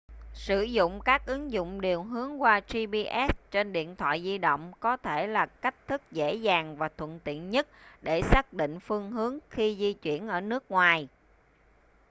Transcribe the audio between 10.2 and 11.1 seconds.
ở nước ngoài